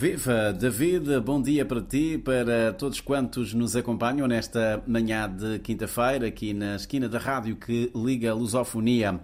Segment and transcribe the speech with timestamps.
[0.00, 6.26] Viva, David, bom dia para ti, para todos quantos nos acompanham nesta manhã de quinta-feira,
[6.26, 9.20] aqui na esquina da rádio que liga a lusofonia.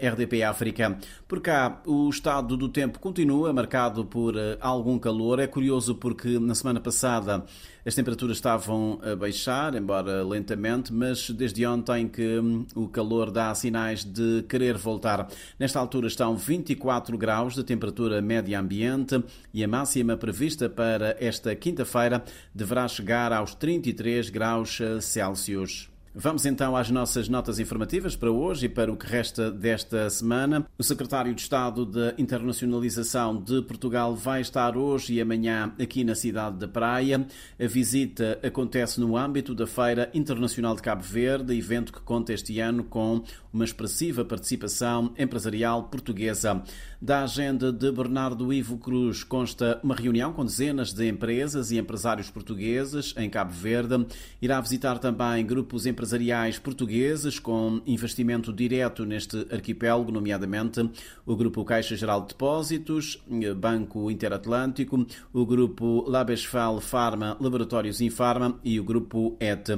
[0.00, 0.98] RDP África.
[1.26, 5.38] Por cá, o estado do tempo continua marcado por eh, algum calor.
[5.38, 7.44] É curioso porque na semana passada
[7.84, 13.54] as temperaturas estavam a baixar, embora lentamente, mas desde ontem que hum, o calor dá
[13.54, 15.28] sinais de querer voltar.
[15.58, 19.22] Nesta altura estão 24 graus de temperatura média ambiente
[19.52, 22.22] e a máxima prevista para esta quinta-feira
[22.54, 25.89] deverá chegar aos 33 graus eh, Celsius.
[26.12, 30.66] Vamos então às nossas notas informativas para hoje e para o que resta desta semana.
[30.76, 36.16] O secretário de Estado de Internacionalização de Portugal vai estar hoje e amanhã aqui na
[36.16, 37.24] cidade da Praia.
[37.60, 42.58] A visita acontece no âmbito da Feira Internacional de Cabo Verde, evento que conta este
[42.58, 46.60] ano com uma expressiva participação empresarial portuguesa.
[47.00, 52.30] Da agenda de Bernardo Ivo Cruz consta uma reunião com dezenas de empresas e empresários
[52.30, 54.06] portugueses em Cabo Verde.
[54.42, 60.88] Irá visitar também grupos empresariais empresariais portugueses com investimento direto neste arquipélago, nomeadamente
[61.26, 63.22] o Grupo Caixa Geral de Depósitos,
[63.58, 69.68] Banco Interatlântico, o Grupo Labesfal Pharma, Laboratórios Infarma e o Grupo ET.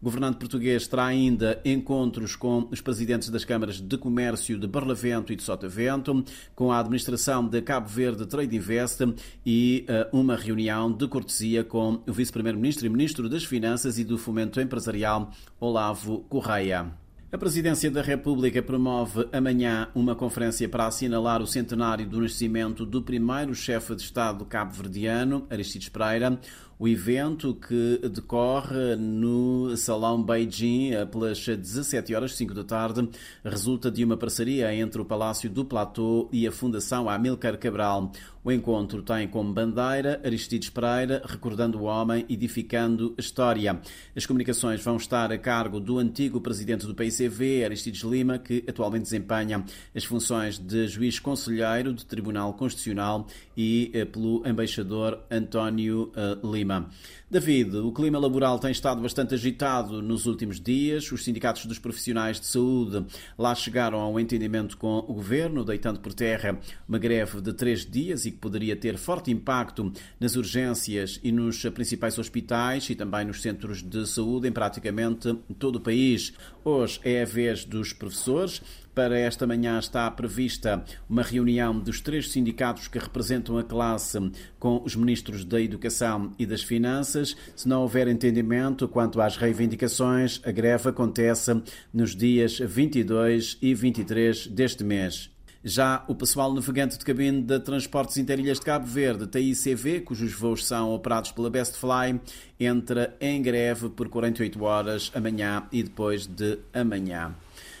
[0.00, 5.32] O governante português terá ainda encontros com os presidentes das câmaras de comércio de Barlavento
[5.32, 6.22] e de Sotavento,
[6.54, 9.00] com a administração de Cabo Verde Trade Invest
[9.44, 14.18] e uh, uma reunião de cortesia com o vice-primeiro-ministro e ministro das Finanças e do
[14.18, 15.32] Fomento Empresarial,
[15.66, 16.86] Olavo Correia.
[17.32, 23.02] A Presidência da República promove amanhã uma conferência para assinalar o centenário do nascimento do
[23.02, 26.38] primeiro chefe de Estado cabo-verdiano, Aristides Pereira.
[26.78, 33.08] O evento que decorre no Salão Beijing pelas 17 horas 5 da tarde
[33.42, 38.12] resulta de uma parceria entre o Palácio do Platô e a Fundação Amilcar Cabral.
[38.44, 43.80] O encontro tem como bandeira Aristides Pereira, recordando o homem, edificando a história.
[44.14, 49.04] As comunicações vão estar a cargo do antigo presidente do PICV, Aristides Lima, que atualmente
[49.04, 56.36] desempenha as funções de juiz conselheiro do Tribunal Constitucional e eh, pelo embaixador António eh,
[56.44, 56.90] Lima.
[57.28, 61.10] David, o clima laboral tem estado bastante agitado nos últimos dias.
[61.10, 63.04] Os sindicatos dos profissionais de saúde
[63.36, 66.56] lá chegaram a um entendimento com o governo, deitando por terra
[66.88, 71.64] uma greve de três dias e que poderia ter forte impacto nas urgências e nos
[71.64, 76.32] principais hospitais e também nos centros de saúde em praticamente todo o país.
[76.64, 78.60] Hoje é a vez dos professores.
[78.92, 84.18] Para esta manhã está prevista uma reunião dos três sindicatos que representam a classe
[84.58, 87.36] com os ministros da Educação e das Finanças.
[87.54, 91.62] Se não houver entendimento quanto às reivindicações, a greve acontece
[91.94, 95.35] nos dias 22 e 23 deste mês.
[95.68, 100.64] Já o pessoal navegante de cabine da Transportes Interilhas de Cabo Verde, TICV, cujos voos
[100.64, 102.20] são operados pela Bestfly,
[102.60, 107.34] entra em greve por 48 horas amanhã e depois de amanhã.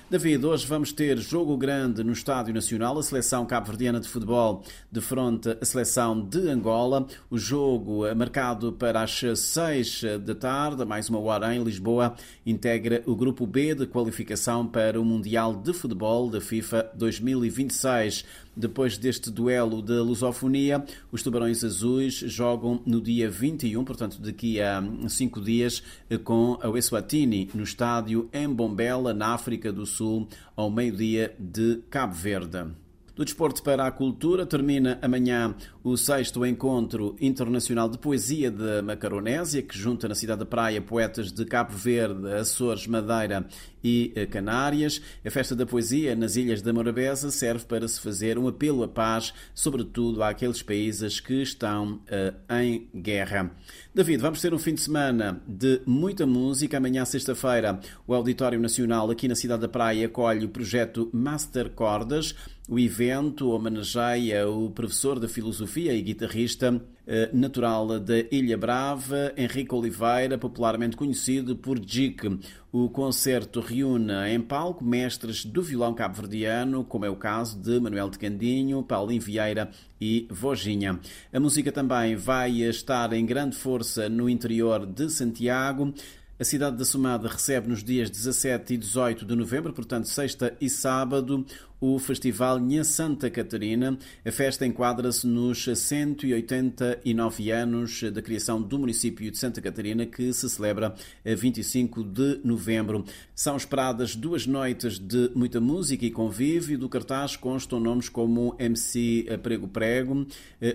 [0.08, 5.58] David, hoje vamos ter jogo grande no Estádio Nacional, a seleção cabo-verdiana de futebol defronta
[5.60, 7.08] a seleção de Angola.
[7.28, 12.14] O jogo é marcado para as 6 da tarde, mais uma hora em Lisboa,
[12.46, 18.24] integra o grupo B de qualificação para o Mundial de Futebol da FIFA 2026.
[18.56, 24.82] Depois deste duelo da lusofonia, os Tubarões Azuis jogam no dia 21, portanto daqui a
[25.08, 25.82] cinco dias,
[26.24, 32.14] com a Eswatini no estádio em Bombela, na África do Sul, ao meio-dia de Cabo
[32.14, 32.85] Verde.
[33.16, 39.62] Do desporto para a cultura, termina amanhã o sexto encontro internacional de poesia de Macaronésia,
[39.62, 43.46] que junta na cidade da Praia poetas de Cabo Verde, Açores, Madeira
[43.82, 45.00] e Canárias.
[45.24, 48.88] A festa da poesia nas Ilhas da Morabeza serve para se fazer um apelo à
[48.88, 53.50] paz, sobretudo àqueles países que estão uh, em guerra.
[53.94, 56.76] David, vamos ter um fim de semana de muita música.
[56.76, 62.34] Amanhã, sexta-feira, o Auditório Nacional aqui na cidade da Praia acolhe o projeto Master Cordas.
[62.68, 63.05] O evento
[63.42, 70.96] homenageia o professor de filosofia e guitarrista eh, natural da Ilha Brava, Henrique Oliveira, popularmente
[70.96, 72.40] conhecido por Jique.
[72.72, 78.10] O concerto reúne em palco mestres do violão cabo-verdiano, como é o caso de Manuel
[78.10, 79.70] de Candinho, Paulinho Vieira
[80.00, 80.98] e Vojinha.
[81.32, 85.94] A música também vai estar em grande força no interior de Santiago.
[86.38, 90.68] A cidade da Somada recebe nos dias 17 e 18 de novembro, portanto, sexta e
[90.68, 91.46] sábado,
[91.80, 93.98] o Festival Nha Santa Catarina.
[94.24, 100.48] A festa enquadra-se nos 189 anos da criação do município de Santa Catarina, que se
[100.48, 100.94] celebra
[101.24, 103.04] a 25 de novembro.
[103.34, 106.78] São esperadas duas noites de muita música e convívio.
[106.78, 110.26] Do cartaz constam nomes como MC Prego Prego,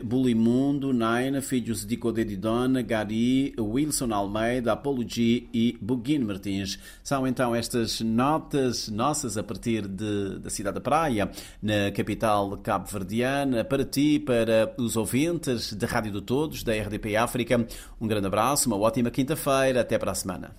[0.03, 6.79] Bulimundo, Naina, Filhos de Codedidona, Gari, Wilson Almeida, Apolo G e Buguino Martins.
[7.03, 11.31] São então estas notas nossas a partir de, da cidade da Praia,
[11.63, 17.65] na capital cabo-verdiana, para ti, para os ouvintes da Rádio de Todos, da RDP África.
[18.01, 20.53] Um grande abraço, uma ótima quinta-feira, até para a semana.